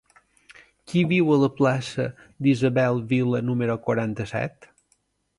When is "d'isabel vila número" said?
2.47-3.75